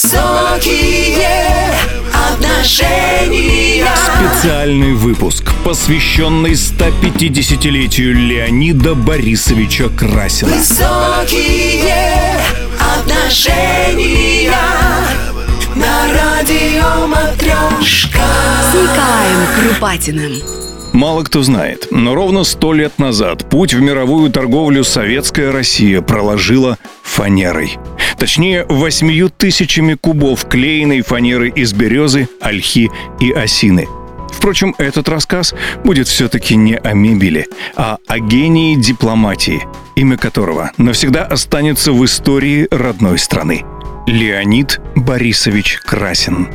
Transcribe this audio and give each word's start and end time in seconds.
Высокие 0.00 1.74
отношения. 2.30 3.84
Специальный 4.30 4.92
выпуск, 4.92 5.52
посвященный 5.64 6.52
150-летию 6.52 8.14
Леонида 8.14 8.94
Борисовича 8.94 9.88
Красина. 9.88 10.54
Высокие 10.54 12.38
отношения. 12.96 14.52
На 15.74 16.06
радио 16.12 17.08
Матрешка. 17.08 18.20
С 18.70 18.74
Николаем 18.74 19.48
Крупатиным. 19.60 20.32
Мало 20.92 21.24
кто 21.24 21.42
знает, 21.42 21.88
но 21.90 22.14
ровно 22.14 22.44
сто 22.44 22.72
лет 22.72 23.00
назад 23.00 23.50
путь 23.50 23.74
в 23.74 23.80
мировую 23.80 24.30
торговлю 24.30 24.84
советская 24.84 25.50
Россия 25.50 26.00
проложила 26.02 26.78
фанерой. 27.02 27.78
Точнее, 28.18 28.64
восьмию 28.68 29.30
тысячами 29.30 29.94
кубов 29.94 30.46
клееной 30.48 31.02
фанеры 31.02 31.50
из 31.50 31.72
березы, 31.72 32.28
ольхи 32.40 32.90
и 33.20 33.30
осины. 33.30 33.86
Впрочем, 34.32 34.74
этот 34.78 35.08
рассказ 35.08 35.54
будет 35.84 36.08
все-таки 36.08 36.56
не 36.56 36.76
о 36.76 36.92
мебели, 36.92 37.46
а 37.76 37.98
о 38.06 38.18
гении 38.18 38.76
дипломатии, 38.76 39.62
имя 39.94 40.16
которого 40.16 40.72
навсегда 40.76 41.24
останется 41.24 41.92
в 41.92 42.04
истории 42.04 42.68
родной 42.70 43.18
страны. 43.18 43.64
Леонид 44.06 44.80
Борисович 44.94 45.80
Красин. 45.84 46.48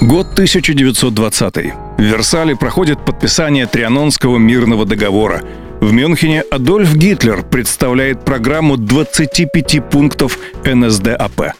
Год 0.00 0.32
1920. 0.32 1.56
В 1.98 2.00
Версале 2.00 2.56
проходит 2.56 3.04
подписание 3.04 3.66
Трианонского 3.66 4.38
мирного 4.38 4.86
договора. 4.86 5.42
В 5.80 5.92
Мюнхене 5.92 6.42
Адольф 6.50 6.96
Гитлер 6.96 7.42
представляет 7.44 8.24
программу 8.24 8.76
25 8.76 9.88
пунктов 9.88 10.36
НСДАП. 10.64 11.52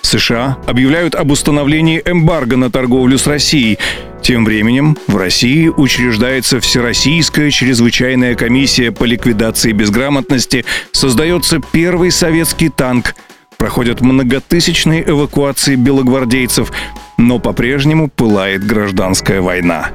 США 0.00 0.56
объявляют 0.66 1.14
об 1.14 1.30
установлении 1.30 2.00
эмбарго 2.02 2.56
на 2.56 2.70
торговлю 2.70 3.18
с 3.18 3.26
Россией. 3.26 3.78
Тем 4.22 4.46
временем 4.46 4.96
в 5.06 5.16
России 5.16 5.68
учреждается 5.68 6.58
Всероссийская 6.58 7.50
чрезвычайная 7.50 8.34
комиссия 8.34 8.92
по 8.92 9.04
ликвидации 9.04 9.72
безграмотности, 9.72 10.64
создается 10.92 11.60
первый 11.72 12.10
советский 12.10 12.70
танк, 12.70 13.14
проходят 13.58 14.00
многотысячные 14.00 15.06
эвакуации 15.06 15.76
белогвардейцев, 15.76 16.72
но 17.18 17.38
по-прежнему 17.38 18.08
пылает 18.08 18.64
гражданская 18.64 19.42
война. 19.42 19.90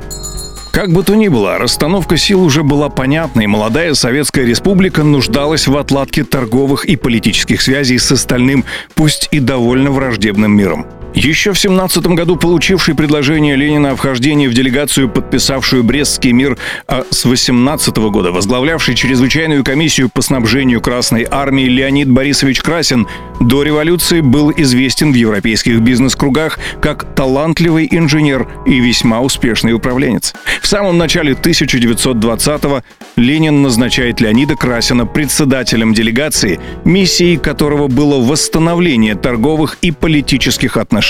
Как 0.82 0.92
бы 0.92 1.04
то 1.04 1.14
ни 1.14 1.28
было, 1.28 1.60
расстановка 1.60 2.18
сил 2.18 2.42
уже 2.42 2.64
была 2.64 2.90
понятна, 2.90 3.42
и 3.42 3.46
молодая 3.46 3.94
Советская 3.94 4.46
Республика 4.46 5.04
нуждалась 5.04 5.68
в 5.68 5.78
отладке 5.78 6.24
торговых 6.24 6.86
и 6.86 6.96
политических 6.96 7.62
связей 7.62 8.00
с 8.00 8.12
остальным, 8.12 8.66
пусть 8.96 9.28
и 9.30 9.40
довольно 9.40 9.92
враждебным 9.92 10.58
миром. 10.58 10.88
Еще 11.14 11.52
в 11.52 11.60
17 11.60 12.06
году 12.08 12.38
получивший 12.38 12.96
предложение 12.96 13.58
Ленина 13.58 13.92
о 13.92 13.96
вхождении 13.98 14.48
в 14.48 14.54
делегацию, 14.54 15.10
подписавшую 15.10 15.84
Брестский 15.84 16.32
мир, 16.32 16.58
а 16.88 17.04
с 17.10 17.26
18 17.26 17.98
года 17.98 18.32
возглавлявший 18.32 18.96
чрезвычайную 18.96 19.66
комиссию 19.66 20.10
по 20.10 20.22
снабжению 20.22 20.80
Красной 20.80 21.28
Армии 21.30 21.66
Леонид 21.66 22.10
Борисович 22.10 22.62
Красин, 22.62 23.08
до 23.42 23.64
революции 23.64 24.22
был 24.22 24.54
известен 24.56 25.12
в 25.12 25.16
европейских 25.16 25.82
бизнес-кругах 25.82 26.60
как 26.82 27.14
талантливый 27.14 27.90
инженер 27.92 28.48
и 28.66 28.80
весьма 28.80 29.20
успешный 29.20 29.74
управленец. 29.74 30.34
В 30.62 30.68
самом 30.68 30.98
начале 30.98 31.34
1920-го 31.34 32.84
Ленин 33.18 33.62
назначает 33.62 34.22
Леонида 34.22 34.56
Красина 34.56 35.06
председателем 35.06 35.94
делегации, 35.94 36.62
миссией 36.86 37.36
которого 37.36 37.90
было 37.90 38.24
восстановление 38.24 39.16
торговых 39.16 39.78
и 39.82 39.92
политических 39.92 40.78
отношений 40.78 41.01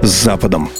с 0.00 0.08
Западом. 0.08 0.70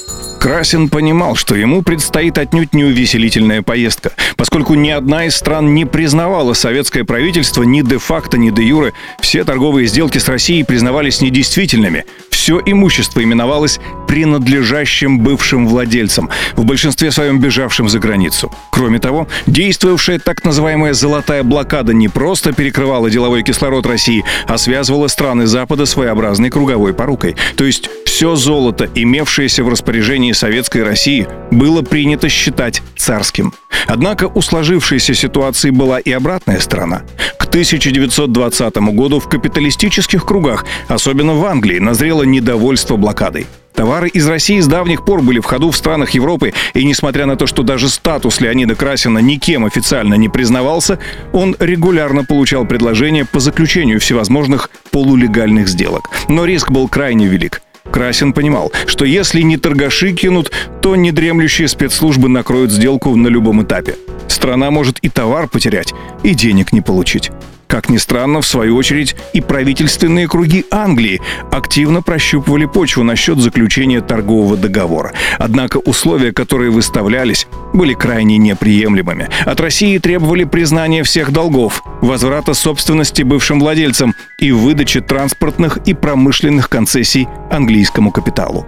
Красин 0.42 0.88
понимал, 0.88 1.36
что 1.36 1.54
ему 1.54 1.82
предстоит 1.82 2.36
отнюдь 2.36 2.74
не 2.74 2.84
увеселительная 2.84 3.62
поездка, 3.62 4.12
поскольку 4.36 4.74
ни 4.74 4.90
одна 4.90 5.26
из 5.26 5.36
стран 5.36 5.72
не 5.72 5.84
признавала 5.84 6.52
советское 6.52 7.04
правительство 7.04 7.62
ни 7.62 7.80
де-факто, 7.80 8.38
ни 8.38 8.50
де-юре. 8.50 8.92
Все 9.20 9.44
торговые 9.44 9.86
сделки 9.86 10.18
с 10.18 10.28
Россией 10.28 10.64
признавались 10.64 11.20
недействительными. 11.20 12.06
Все 12.42 12.60
имущество 12.66 13.22
именовалось 13.22 13.78
принадлежащим 14.08 15.20
бывшим 15.20 15.68
владельцам, 15.68 16.28
в 16.56 16.64
большинстве 16.64 17.12
своем 17.12 17.38
бежавшим 17.38 17.88
за 17.88 18.00
границу. 18.00 18.50
Кроме 18.70 18.98
того, 18.98 19.28
действовавшая 19.46 20.18
так 20.18 20.42
называемая 20.42 20.92
«золотая 20.92 21.44
блокада» 21.44 21.94
не 21.94 22.08
просто 22.08 22.52
перекрывала 22.52 23.08
деловой 23.08 23.44
кислород 23.44 23.86
России, 23.86 24.24
а 24.48 24.58
связывала 24.58 25.06
страны 25.06 25.46
Запада 25.46 25.86
своеобразной 25.86 26.50
круговой 26.50 26.94
порукой. 26.94 27.36
То 27.56 27.62
есть 27.64 27.88
все 28.04 28.34
золото, 28.34 28.88
имевшееся 28.92 29.62
в 29.62 29.68
распоряжении 29.68 30.32
Советской 30.32 30.82
России, 30.82 31.28
было 31.52 31.82
принято 31.82 32.28
считать 32.28 32.82
царским. 32.96 33.54
Однако 33.86 34.26
у 34.26 34.42
сложившейся 34.42 35.14
ситуации 35.14 35.70
была 35.70 36.00
и 36.00 36.10
обратная 36.10 36.58
сторона. 36.58 37.02
К 37.52 37.54
1920 37.54 38.76
году 38.94 39.20
в 39.20 39.28
капиталистических 39.28 40.24
кругах, 40.24 40.64
особенно 40.88 41.34
в 41.34 41.44
Англии, 41.44 41.78
назрело 41.80 42.22
недовольство 42.22 42.96
блокадой. 42.96 43.46
Товары 43.74 44.08
из 44.08 44.26
России 44.26 44.58
с 44.58 44.66
давних 44.66 45.04
пор 45.04 45.20
были 45.20 45.38
в 45.38 45.44
ходу 45.44 45.70
в 45.70 45.76
странах 45.76 46.12
Европы, 46.12 46.54
и 46.72 46.82
несмотря 46.82 47.26
на 47.26 47.36
то, 47.36 47.46
что 47.46 47.62
даже 47.62 47.90
статус 47.90 48.40
Леонида 48.40 48.74
Красина 48.74 49.18
никем 49.18 49.66
официально 49.66 50.14
не 50.14 50.30
признавался, 50.30 50.98
он 51.34 51.54
регулярно 51.58 52.24
получал 52.24 52.64
предложения 52.64 53.26
по 53.26 53.38
заключению 53.38 54.00
всевозможных 54.00 54.70
полулегальных 54.90 55.68
сделок. 55.68 56.08
Но 56.28 56.46
риск 56.46 56.70
был 56.70 56.88
крайне 56.88 57.26
велик. 57.26 57.60
Красин 57.90 58.32
понимал, 58.32 58.72
что 58.86 59.04
если 59.04 59.40
не 59.42 59.56
торгаши 59.56 60.12
кинут, 60.12 60.50
то 60.80 60.96
недремлющие 60.96 61.68
спецслужбы 61.68 62.28
накроют 62.28 62.70
сделку 62.70 63.14
на 63.16 63.28
любом 63.28 63.62
этапе. 63.62 63.96
Страна 64.28 64.70
может 64.70 64.98
и 65.00 65.08
товар 65.08 65.48
потерять, 65.48 65.92
и 66.22 66.34
денег 66.34 66.72
не 66.72 66.80
получить. 66.80 67.30
Как 67.72 67.88
ни 67.88 67.96
странно, 67.96 68.42
в 68.42 68.46
свою 68.46 68.76
очередь, 68.76 69.16
и 69.32 69.40
правительственные 69.40 70.28
круги 70.28 70.66
Англии 70.70 71.22
активно 71.50 72.02
прощупывали 72.02 72.66
почву 72.66 73.02
насчет 73.02 73.38
заключения 73.38 74.02
торгового 74.02 74.58
договора. 74.58 75.14
Однако 75.38 75.78
условия, 75.78 76.32
которые 76.32 76.70
выставлялись, 76.70 77.46
были 77.72 77.94
крайне 77.94 78.36
неприемлемыми. 78.36 79.30
От 79.46 79.58
России 79.58 79.96
требовали 79.96 80.44
признания 80.44 81.02
всех 81.02 81.32
долгов, 81.32 81.82
возврата 82.02 82.52
собственности 82.52 83.22
бывшим 83.22 83.58
владельцам 83.58 84.14
и 84.38 84.52
выдачи 84.52 85.00
транспортных 85.00 85.78
и 85.86 85.94
промышленных 85.94 86.68
концессий 86.68 87.26
английскому 87.50 88.12
капиталу. 88.12 88.66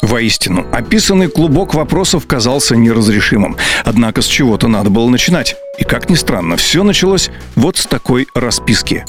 Воистину, 0.00 0.64
описанный 0.70 1.28
клубок 1.28 1.74
вопросов 1.74 2.28
казался 2.28 2.76
неразрешимым. 2.76 3.56
Однако 3.84 4.22
с 4.22 4.26
чего-то 4.26 4.68
надо 4.68 4.90
было 4.90 5.08
начинать. 5.08 5.56
И 5.78 5.84
как 5.84 6.10
ни 6.10 6.16
странно, 6.16 6.56
все 6.56 6.82
началось 6.82 7.30
вот 7.54 7.76
с 7.76 7.86
такой 7.86 8.28
расписки. 8.34 9.04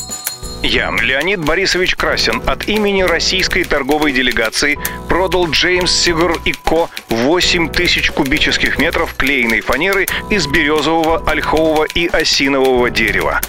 Я, 0.61 0.91
Леонид 0.91 1.39
Борисович 1.43 1.95
Красин, 1.95 2.41
от 2.45 2.67
имени 2.67 3.01
российской 3.01 3.63
торговой 3.63 4.11
делегации 4.11 4.77
продал 5.07 5.49
Джеймс 5.49 5.91
Сигур 5.91 6.37
и 6.43 6.51
Ко 6.51 6.89
8 7.09 7.69
тысяч 7.69 8.11
кубических 8.11 8.77
метров 8.77 9.15
клееной 9.15 9.61
фанеры 9.61 10.05
из 10.29 10.47
березового, 10.47 11.23
ольхового 11.25 11.85
и 11.85 12.07
осинового 12.07 12.89
дерева. 12.89 13.39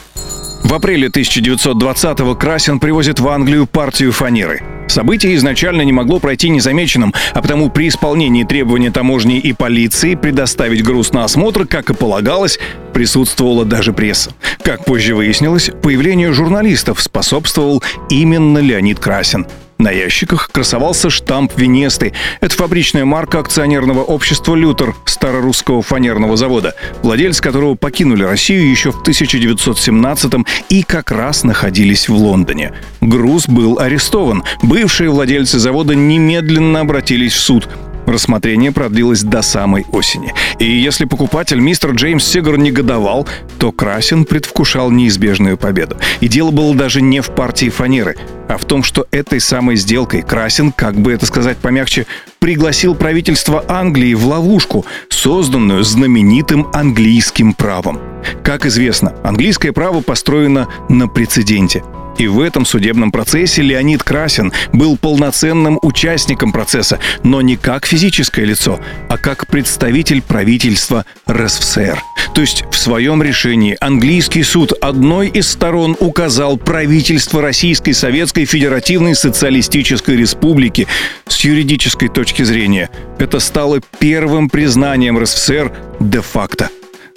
В 0.63 0.73
апреле 0.73 1.09
1920-го 1.09 2.37
Красин 2.37 2.79
привозит 2.79 3.19
в 3.19 3.29
Англию 3.29 3.67
партию 3.67 4.13
фанеры. 4.13 4.80
Событие 4.91 5.37
изначально 5.37 5.83
не 5.83 5.93
могло 5.93 6.19
пройти 6.19 6.49
незамеченным, 6.49 7.15
а 7.33 7.41
потому 7.41 7.71
при 7.71 7.87
исполнении 7.87 8.43
требования 8.43 8.91
таможни 8.91 9.39
и 9.39 9.53
полиции 9.53 10.17
предоставить 10.17 10.83
груз 10.83 11.13
на 11.13 11.23
осмотр, 11.23 11.65
как 11.65 11.91
и 11.91 11.95
полагалось, 11.95 12.59
присутствовала 12.93 13.65
даже 13.65 13.93
пресса. 13.93 14.33
Как 14.65 14.85
позже 14.85 15.15
выяснилось, 15.15 15.71
появлению 15.81 16.35
журналистов 16.35 17.01
способствовал 17.01 17.85
именно 18.09 18.59
Леонид 18.59 18.99
Красин. 18.99 19.47
На 19.81 19.91
ящиках 19.91 20.51
красовался 20.53 21.09
штамп 21.09 21.53
Венесты. 21.57 22.13
Это 22.43 22.55
фабричная 22.55 23.07
марка 23.07 23.39
акционерного 23.39 24.03
общества 24.03 24.55
«Лютер» 24.55 24.95
старорусского 25.07 25.81
фанерного 25.81 26.37
завода, 26.37 26.75
владельцы 27.03 27.43
которого 27.43 27.77
покинули 27.77 28.23
Россию 28.23 28.71
еще 28.71 28.93
в 28.93 29.03
1917-м 29.03 30.45
и 30.69 30.83
как 30.83 31.11
раз 31.11 31.45
находились 31.45 32.11
в 32.11 32.15
Лондоне. 32.15 32.75
Груз 33.01 33.49
был 33.49 33.79
арестован. 33.79 34.45
Бывшие 34.61 35.09
владельцы 35.09 35.59
завода 35.59 35.95
немедленно 35.95 36.81
обратились 36.81 37.33
в 37.33 37.41
суд– 37.41 37.67
Рассмотрение 38.11 38.73
продлилось 38.73 39.23
до 39.23 39.41
самой 39.41 39.87
осени. 39.93 40.35
И 40.59 40.65
если 40.65 41.05
покупатель 41.05 41.61
мистер 41.61 41.93
Джеймс 41.93 42.25
Сигар 42.25 42.59
негодовал, 42.59 43.29
то 43.59 43.71
Красин 43.71 44.25
предвкушал 44.25 44.91
неизбежную 44.91 45.57
победу. 45.57 45.97
И 46.19 46.27
дело 46.27 46.51
было 46.51 46.75
даже 46.75 47.03
не 47.03 47.21
в 47.21 47.31
партии 47.31 47.69
фанеры, 47.69 48.17
а 48.49 48.59
в 48.59 48.65
том, 48.65 48.83
что 48.83 49.07
этой 49.13 49.39
самой 49.39 49.77
сделкой 49.77 50.23
Красин, 50.23 50.73
как 50.73 50.97
бы 50.97 51.13
это 51.13 51.25
сказать 51.25 51.59
помягче, 51.59 52.07
пригласил 52.41 52.97
правительство 52.97 53.65
Англии 53.69 54.15
в 54.15 54.27
ловушку, 54.27 54.85
созданную 55.09 55.85
знаменитым 55.85 56.67
английским 56.73 57.55
правом. 57.55 58.01
Как 58.43 58.67
известно, 58.67 59.15
английское 59.23 59.71
право 59.71 60.01
построено 60.01 60.67
на 60.89 61.07
прецеденте– 61.07 61.85
И 62.21 62.27
в 62.29 62.43
этом 62.43 62.67
судебном 62.67 63.13
процессе 63.13 63.63
Леонид 63.63 64.03
Красин 64.03 64.53
был 64.75 64.99
полноценным 64.99 65.79
участником 65.81 66.53
процесса, 66.53 66.99
но 67.25 67.41
не 67.41 67.57
как 67.57 67.87
физическое 67.87 68.45
лицо, 68.45 68.79
а 69.09 69.17
как 69.17 69.47
представитель 69.47 70.21
правительства 70.21 71.07
РСФСР. 71.27 71.99
То 72.35 72.43
есть 72.43 72.65
в 72.71 72.77
своем 72.77 73.23
решении 73.23 73.75
английский 73.81 74.43
суд 74.43 74.75
одной 74.83 75.29
из 75.29 75.49
сторон 75.49 75.97
указал 75.99 76.59
правительство 76.59 77.41
Российской 77.41 77.93
Советской 77.93 78.45
Федеративной 78.45 79.15
Социалистической 79.15 80.19
Республики 80.19 80.89
с 81.27 81.41
юридической 81.41 82.11
точки 82.11 82.43
зрения. 82.43 82.91
Это 83.19 83.41
стало 83.41 83.81
первым 83.99 84.51
признанием 84.51 85.19
РСФСР 85.19 85.73
де-факто. 86.01 86.69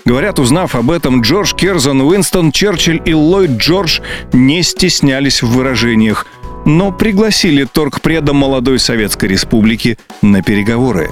Говорят, 0.06 0.40
узнав 0.40 0.76
об 0.76 0.92
этом, 0.92 1.22
Джордж 1.22 1.54
Керзон, 1.56 2.02
Уинстон 2.02 2.52
Черчилль 2.52 3.02
и 3.06 3.14
Ллойд 3.14 3.52
Джордж 3.52 4.02
не 4.34 4.62
стеснялись 4.62 5.42
в 5.42 5.48
выражениях, 5.48 6.28
но 6.66 6.92
пригласили 6.92 7.64
торгпреда 7.64 8.34
молодой 8.34 8.80
Советской 8.80 9.30
Республики 9.30 9.98
на 10.22 10.42
переговоры. 10.42 11.10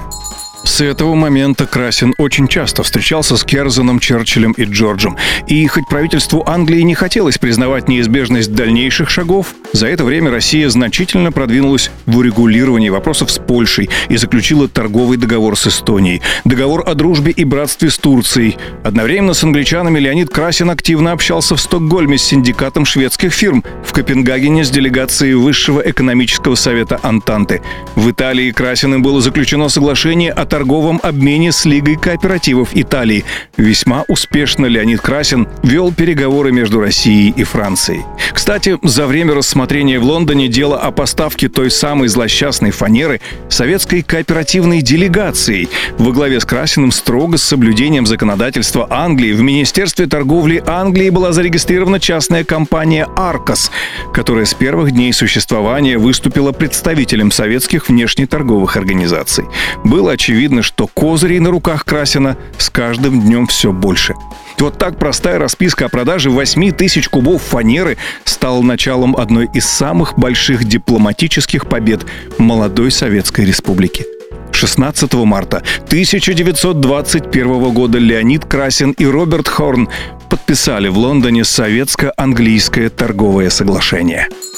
С 0.64 0.80
этого 0.82 1.16
момента 1.16 1.66
Красин 1.66 2.14
очень 2.18 2.48
часто 2.48 2.84
встречался 2.84 3.36
с 3.36 3.44
Керзоном, 3.44 4.00
Черчиллем 4.00 4.52
и 4.54 4.64
Джорджем. 4.64 5.18
И 5.48 5.66
хоть 5.68 5.88
правительству 5.88 6.44
Англии 6.48 6.82
не 6.82 6.94
хотелось 6.94 7.38
признавать 7.40 7.88
неизбежность 7.88 8.54
дальнейших 8.54 9.10
шагов, 9.10 9.56
за 9.74 9.88
это 9.88 10.04
время 10.04 10.32
Россия 10.32 10.70
значительно 10.70 11.32
продвинулась 11.32 11.92
в 12.06 12.18
урегулировании 12.18 12.90
вопросов 12.90 13.32
с 13.32 13.40
Польшей 13.40 13.90
и 14.10 14.18
заключила 14.18 14.68
торговый 14.68 15.18
договор 15.18 15.58
с 15.58 15.68
Эстонией, 15.68 16.22
договор 16.46 16.84
о 16.86 16.94
дружбе 16.94 17.32
и 17.32 17.44
братстве 17.44 17.90
с 17.90 17.98
Турцией. 17.98 18.58
Одновременно 18.84 19.34
с 19.34 19.44
англичанами 19.44 20.00
Леонид 20.00 20.30
Красин 20.30 20.70
активно 20.70 21.12
общался 21.12 21.56
в 21.56 21.62
Стокгольме 21.62 22.18
с 22.18 22.24
синдикатом 22.24 22.86
шведских 22.86 23.34
фирм, 23.34 23.64
в 23.84 23.94
Копенгагене 23.94 24.64
с 24.64 24.70
делегацией 24.70 25.34
Высшего 25.34 25.82
экономического 25.82 26.56
совета 26.56 27.00
Антанты. 27.02 27.62
В 27.96 28.12
Италии 28.12 28.52
Красиным 28.52 29.02
было 29.02 29.22
заключено 29.22 29.70
соглашение 29.70 30.32
о 30.32 30.46
торговом 30.52 31.00
обмене 31.02 31.54
с 31.54 31.64
Лигой 31.64 31.96
кооперативов 31.96 32.72
Италии. 32.74 33.24
Весьма 33.56 34.04
успешно 34.10 34.66
Леонид 34.66 35.00
Красин 35.00 35.48
вел 35.64 35.94
переговоры 35.94 36.52
между 36.52 36.82
Россией 36.82 37.34
и 37.38 37.46
Францией. 37.46 38.02
Кстати, 38.34 38.78
за 38.84 39.08
время 39.08 39.34
рассмотрения 39.34 39.98
в 39.98 40.04
Лондоне 40.04 40.50
дела 40.50 40.78
о 40.78 40.92
поставке 40.92 41.48
той 41.48 41.72
самой 41.72 42.10
злосчастной 42.10 42.72
фанеры 42.72 43.22
советской 43.48 44.02
кооперативной 44.02 44.82
делегацией 44.82 45.70
во 45.98 46.12
главе 46.12 46.42
с 46.42 46.46
Красиным 46.46 46.92
строго 46.92 47.38
с 47.38 47.44
соблюдением 47.44 48.06
законодательства 48.06 48.88
Англии 48.90 49.32
в 49.32 49.42
Министерстве 49.42 50.06
торговли 50.06 50.62
Англии 50.68 51.10
была 51.10 51.32
зарегистрирована 51.32 52.02
частная 52.02 52.44
компания 52.44 53.08
«Аркос», 53.16 53.72
которая 54.14 54.44
с 54.44 54.54
первых 54.54 54.92
дней 54.92 55.14
существования 55.14 55.98
выступила 55.98 56.52
представителем 56.52 57.32
советских 57.32 57.88
внешнеторговых 57.88 58.76
организаций. 58.76 59.46
Было 59.86 60.12
очевидно, 60.12 60.41
видно, 60.42 60.64
что 60.64 60.88
козырей 60.88 61.40
на 61.40 61.52
руках 61.52 61.86
Красина 61.86 62.36
с 62.58 62.72
каждым 62.72 63.22
днем 63.22 63.46
все 63.46 63.72
больше. 63.72 64.16
Вот 64.58 64.80
так 64.80 64.98
простая 64.98 65.38
расписка 65.38 65.86
о 65.86 65.90
продаже 65.90 66.32
8 66.32 66.72
тысяч 66.72 67.08
кубов 67.10 67.44
фанеры 67.44 67.98
стала 68.24 68.62
началом 68.64 69.16
одной 69.16 69.48
из 69.54 69.66
самых 69.66 70.18
больших 70.18 70.64
дипломатических 70.64 71.70
побед 71.70 72.08
молодой 72.40 72.90
Советской 72.90 73.46
Республики. 73.46 74.04
16 74.52 75.14
марта 75.14 75.62
1921 75.86 77.74
года 77.74 78.00
Леонид 78.00 78.46
Красин 78.46 78.92
и 78.92 79.06
Роберт 79.06 79.48
Хорн 79.48 79.90
подписали 80.30 80.88
в 80.88 80.98
Лондоне 80.98 81.44
советско-английское 81.44 82.90
торговое 82.90 83.52
соглашение– 83.52 84.28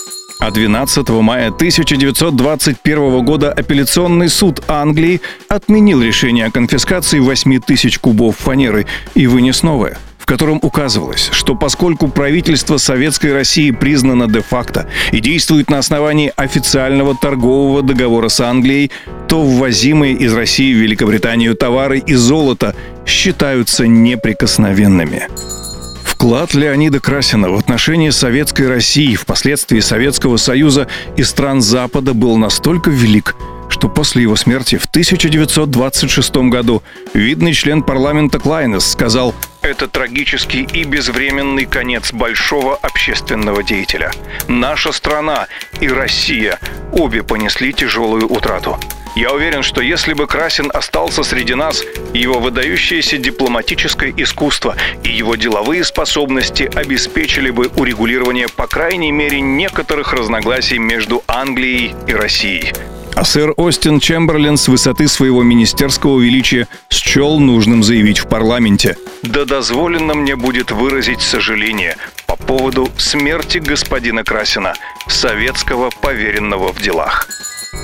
а 0.46 0.52
12 0.52 1.08
мая 1.10 1.48
1921 1.48 3.24
года 3.24 3.50
апелляционный 3.50 4.28
суд 4.28 4.62
Англии 4.68 5.22
отменил 5.48 6.02
решение 6.02 6.48
о 6.48 6.52
конфискации 6.52 7.20
8 7.20 7.62
тысяч 7.62 7.98
кубов 7.98 8.36
фанеры 8.40 8.86
и 9.16 9.26
вынес 9.26 9.64
новое 9.64 9.98
в 10.18 10.26
котором 10.26 10.60
указывалось, 10.62 11.30
что 11.34 11.54
поскольку 11.54 12.08
правительство 12.08 12.78
Советской 12.78 13.34
России 13.34 13.72
признано 13.72 14.30
де-факто 14.30 14.88
и 15.12 15.20
действует 15.20 15.70
на 15.70 15.80
основании 15.80 16.32
официального 16.38 17.14
торгового 17.14 17.82
договора 17.82 18.30
с 18.30 18.40
Англией, 18.40 18.90
то 19.28 19.42
ввозимые 19.42 20.14
из 20.14 20.34
России 20.34 20.74
в 20.74 20.78
Великобританию 20.78 21.56
товары 21.56 22.00
и 22.00 22.14
золото 22.14 22.74
считаются 23.06 23.86
неприкосновенными. 23.86 25.28
Вклад 26.24 26.54
Леонида 26.54 27.02
Красина 27.02 27.50
в 27.50 27.56
отношении 27.58 28.10
Советской 28.10 28.70
России, 28.70 29.14
впоследствии 29.14 29.82
Советского 29.82 30.38
Союза 30.38 30.88
и 31.18 31.24
стран 31.24 31.62
Запада 31.62 32.14
был 32.14 32.38
настолько 32.38 32.90
велик, 32.90 33.36
что 33.68 33.90
после 33.90 34.22
его 34.22 34.38
смерти 34.38 34.78
в 34.78 34.86
1926 34.86 36.36
году 36.50 36.82
видный 37.14 37.52
член 37.52 37.84
парламента 37.84 38.40
Клайнес 38.40 38.90
сказал 38.90 39.36
«Это 39.62 39.90
трагический 39.90 40.62
и 40.62 40.86
безвременный 40.86 41.66
конец 41.66 42.14
большого 42.14 42.78
общественного 42.78 43.62
деятеля. 43.62 44.10
Наша 44.48 44.94
страна 44.94 45.48
и 45.82 45.90
Россия 45.90 46.58
обе 46.94 47.22
понесли 47.24 47.74
тяжелую 47.74 48.32
утрату. 48.32 48.80
Я 49.16 49.32
уверен, 49.32 49.62
что 49.62 49.82
если 49.82 50.14
бы 50.14 50.26
Красин 50.26 50.72
остался 50.74 51.22
среди 51.24 51.54
нас, 51.54 51.84
его 52.16 52.40
выдающееся 52.40 53.18
дипломатическое 53.18 54.12
искусство 54.18 54.76
и 55.04 55.12
его 55.12 55.36
деловые 55.36 55.84
способности 55.84 56.70
обеспечили 56.74 57.52
бы 57.52 57.68
урегулирование, 57.76 58.48
по 58.48 58.66
крайней 58.66 59.12
мере, 59.12 59.40
некоторых 59.40 60.14
разногласий 60.14 60.80
между 60.80 61.24
Англией 61.28 61.94
и 62.08 62.14
Россией. 62.14 62.74
А 63.16 63.24
сэр 63.24 63.54
Остин 63.56 64.00
Чемберлен 64.00 64.58
с 64.58 64.68
высоты 64.68 65.08
своего 65.08 65.44
министерского 65.44 66.20
величия 66.20 66.68
счел 66.90 67.40
нужным 67.40 67.84
заявить 67.84 68.18
в 68.18 68.28
парламенте. 68.28 68.98
«Да 69.22 69.46
дозволено 69.46 70.16
мне 70.16 70.36
будет 70.36 70.72
выразить 70.72 71.22
сожаление 71.22 71.98
по 72.26 72.36
поводу 72.36 72.90
смерти 72.98 73.60
господина 73.60 74.24
Красина, 74.24 74.74
советского 75.08 75.92
поверенного 76.02 76.74
в 76.74 76.82
делах». 76.82 77.28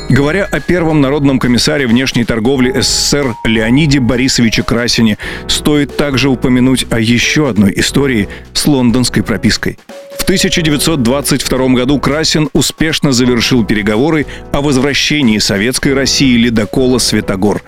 Говоря 0.10 0.46
о 0.46 0.60
первом 0.60 1.02
народном 1.02 1.38
комиссаре 1.38 1.86
внешней 1.86 2.26
торговли 2.26 2.82
СССР 2.82 3.36
Леониде 3.46 4.00
Борисовиче 4.00 4.64
Красине, 4.64 5.20
стоит 5.48 5.98
также 5.98 6.30
упомянуть 6.30 6.88
о 6.90 7.00
еще 7.00 7.48
одной 7.48 7.74
истории 7.76 8.28
с 8.54 8.66
лондонской 8.66 9.22
пропиской. 9.22 9.78
В 10.18 10.24
1922 10.24 11.68
году 11.70 12.00
Красин 12.00 12.50
успешно 12.54 13.12
завершил 13.12 13.64
переговоры 13.64 14.26
о 14.52 14.62
возвращении 14.62 15.38
советской 15.38 15.94
России 15.94 16.38
ледокола 16.38 16.98
«Светогор». 16.98 17.62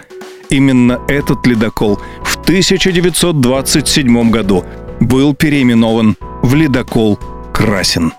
Именно 0.50 1.00
этот 1.08 1.46
ледокол 1.46 2.01
в 2.24 2.38
1927 2.42 4.32
году 4.32 4.66
был 5.00 5.34
переименован 5.34 6.18
в 6.42 6.56
ледокол 6.56 7.20
«Красин». 7.54 8.13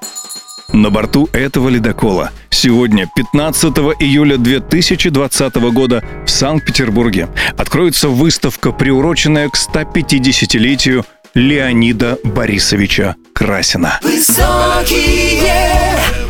На 0.69 0.91
борту 0.91 1.29
этого 1.33 1.69
ледокола 1.69 2.31
сегодня, 2.51 3.09
15 3.15 3.73
июля 4.01 4.37
2020 4.37 5.55
года, 5.73 6.03
в 6.27 6.31
Санкт-Петербурге 6.31 7.29
откроется 7.57 8.09
выставка, 8.09 8.73
приуроченная 8.73 9.49
к 9.49 9.55
150-летию 9.55 11.05
Леонида 11.35 12.19
Борисовича 12.25 13.17
Красина. 13.35 13.99
Высокие 14.03 15.49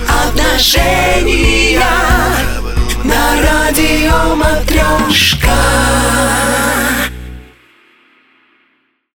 отношения 0.08 1.80
на 3.04 3.42
радио 3.42 4.34
матрешка. 4.36 5.50